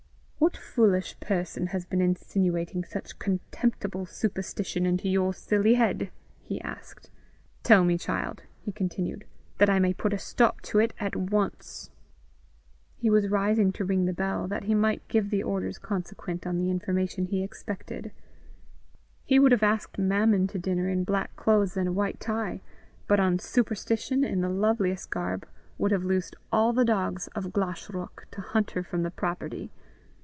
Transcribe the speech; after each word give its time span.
"What 0.43 0.57
foolish 0.57 1.19
person 1.19 1.67
has 1.67 1.85
been 1.85 2.01
insinuating 2.01 2.83
such 2.83 3.19
contemptible 3.19 4.07
superstition 4.07 4.87
into 4.87 5.07
your 5.07 5.35
silly 5.35 5.75
head?" 5.75 6.09
he 6.41 6.59
asked. 6.61 7.11
"Tell 7.61 7.83
me, 7.83 7.95
child," 7.95 8.41
he 8.59 8.71
continued, 8.71 9.25
"that 9.59 9.69
I 9.69 9.77
may 9.77 9.93
put 9.93 10.13
a 10.13 10.17
stop 10.17 10.59
to 10.61 10.79
it 10.79 10.93
at 10.99 11.15
once." 11.15 11.91
He 12.97 13.07
was 13.07 13.29
rising 13.29 13.71
to 13.73 13.85
ring 13.85 14.05
the 14.05 14.13
bell, 14.13 14.47
that 14.47 14.63
he 14.63 14.73
might 14.73 15.07
give 15.07 15.29
the 15.29 15.43
orders 15.43 15.77
consequent 15.77 16.47
on 16.47 16.57
the 16.57 16.71
information 16.71 17.25
he 17.25 17.43
expected: 17.43 18.11
he 19.23 19.37
would 19.37 19.51
have 19.51 19.63
asked 19.63 19.99
Mammon 19.99 20.47
to 20.47 20.57
dinner 20.57 20.89
in 20.89 21.03
black 21.03 21.35
clothes 21.35 21.77
and 21.77 21.87
a 21.87 21.91
white 21.93 22.19
tie, 22.19 22.61
but 23.07 23.19
on 23.19 23.37
Superstition 23.37 24.23
in 24.23 24.41
the 24.41 24.49
loveliest 24.49 25.11
garb 25.11 25.47
would 25.77 25.91
have 25.91 26.03
loosed 26.03 26.35
all 26.51 26.73
the 26.73 26.83
dogs 26.83 27.27
of 27.35 27.53
Glashruach, 27.53 28.25
to 28.31 28.41
hunt 28.41 28.71
her 28.71 28.81
from 28.81 29.03
the 29.03 29.11
property. 29.11 29.71